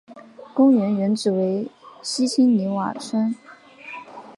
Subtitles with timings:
[0.55, 1.69] 公园原址为
[2.01, 3.35] 西青泥洼村。